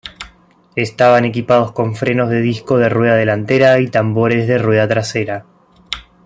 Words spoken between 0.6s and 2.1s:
Estaban equipados con